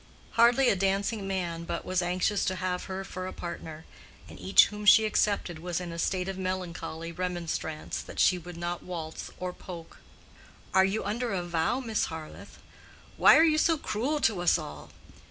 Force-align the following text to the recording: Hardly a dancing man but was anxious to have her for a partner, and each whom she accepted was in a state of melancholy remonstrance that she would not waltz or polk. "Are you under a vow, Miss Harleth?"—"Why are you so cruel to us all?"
Hardly 0.31 0.67
a 0.69 0.75
dancing 0.75 1.27
man 1.27 1.63
but 1.63 1.85
was 1.85 2.01
anxious 2.01 2.43
to 2.45 2.55
have 2.55 2.85
her 2.85 3.03
for 3.03 3.27
a 3.27 3.33
partner, 3.33 3.85
and 4.27 4.39
each 4.39 4.65
whom 4.69 4.83
she 4.83 5.05
accepted 5.05 5.59
was 5.59 5.79
in 5.79 5.91
a 5.91 5.99
state 5.99 6.27
of 6.27 6.39
melancholy 6.39 7.11
remonstrance 7.11 8.01
that 8.01 8.19
she 8.19 8.39
would 8.39 8.57
not 8.57 8.81
waltz 8.81 9.29
or 9.39 9.53
polk. 9.53 9.97
"Are 10.73 10.85
you 10.85 11.03
under 11.03 11.33
a 11.33 11.43
vow, 11.43 11.81
Miss 11.81 12.05
Harleth?"—"Why 12.05 13.37
are 13.37 13.43
you 13.43 13.59
so 13.59 13.77
cruel 13.77 14.19
to 14.21 14.41
us 14.41 14.57
all?" 14.57 14.89